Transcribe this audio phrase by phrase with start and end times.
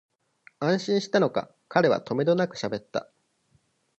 [0.57, 3.07] 安心したのか、彼はとめどなくしゃべった